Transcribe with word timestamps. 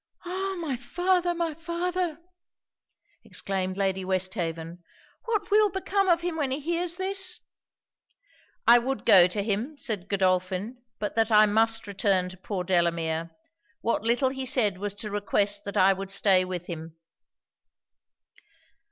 'Oh! 0.25 0.57
my 0.59 0.77
father! 0.77 1.35
my 1.35 1.53
father!' 1.53 2.17
exclaimed 3.23 3.77
Lady 3.77 4.03
Westhaven, 4.03 4.83
'what 5.25 5.51
will 5.51 5.69
become 5.69 6.07
of 6.09 6.21
him 6.21 6.37
when 6.37 6.49
he 6.49 6.59
hears 6.59 6.95
this?' 6.95 7.39
'I 8.67 8.79
would 8.79 9.05
go 9.05 9.27
to 9.27 9.43
him,' 9.43 9.77
said 9.77 10.07
Godolphin, 10.09 10.81
'but 10.97 11.15
that 11.15 11.31
I 11.31 11.45
must 11.45 11.85
return 11.85 12.29
to 12.29 12.37
poor 12.37 12.63
Delamere. 12.63 13.29
What 13.81 14.01
little 14.01 14.29
he 14.29 14.47
said 14.47 14.79
was 14.79 14.95
to 14.95 15.11
request 15.11 15.65
that 15.65 15.77
I 15.77 15.93
would 15.93 16.09
stay 16.09 16.45
with 16.45 16.65
him.' 16.65 16.95